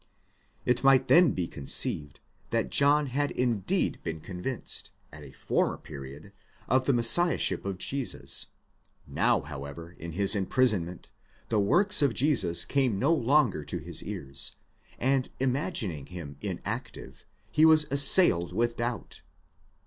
It 0.65 0.83
might 0.83 1.09
then 1.09 1.29
be 1.33 1.47
conceived, 1.47 2.21
that 2.49 2.71
John 2.71 3.05
had 3.05 3.29
indeed 3.29 3.99
been 4.01 4.19
convinced, 4.19 4.89
at 5.13 5.21
a 5.21 5.31
former 5.31 5.77
period, 5.77 6.33
of 6.67 6.87
the 6.87 6.93
Messiahship 6.93 7.65
of 7.65 7.77
Jesus; 7.77 8.47
now, 9.05 9.41
however, 9.41 9.91
in 9.91 10.13
his 10.13 10.35
imprisonment, 10.35 11.11
the 11.49 11.59
works 11.59 12.01
of 12.01 12.15
Jesus 12.15 12.65
came 12.65 12.97
no 12.97 13.13
longer 13.13 13.63
to 13.63 13.77
his 13.77 14.01
ears, 14.01 14.55
and 14.97 15.29
imagining 15.39 16.07
him 16.07 16.35
inactive, 16.41 17.27
he 17.51 17.63
was 17.63 17.85
assailed 17.91 18.53
with 18.53 18.77
doubt. 18.77 19.21